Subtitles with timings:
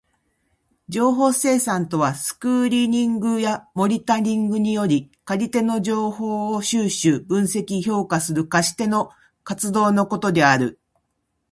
[0.89, 9.11] 情報生産とはスクリーニングやモニタリングにより借り手の情報を収集、分析、評価する貸し手の
[9.43, 10.79] 活動のことである。